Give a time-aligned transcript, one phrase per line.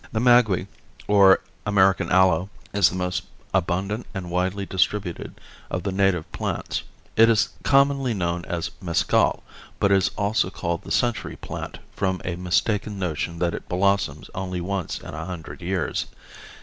[0.11, 0.65] The maguey,
[1.07, 3.21] or American aloe, is the most
[3.53, 5.39] abundant and widely distributed
[5.69, 6.81] of the native plants.
[7.15, 9.43] It is commonly known as mescal,
[9.79, 14.59] but is also called the century plant from a mistaken notion that it blossoms only
[14.59, 16.07] once in a hundred years.